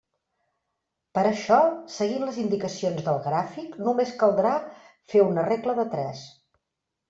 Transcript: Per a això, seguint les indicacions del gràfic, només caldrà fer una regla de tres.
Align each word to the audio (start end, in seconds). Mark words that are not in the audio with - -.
Per 1.17 1.23
a 1.23 1.27
això, 1.31 1.59
seguint 1.97 2.25
les 2.31 2.41
indicacions 2.45 3.05
del 3.11 3.21
gràfic, 3.27 3.77
només 3.91 4.17
caldrà 4.25 4.57
fer 5.15 5.27
una 5.31 5.49
regla 5.55 5.81
de 5.83 5.91
tres. 5.97 6.29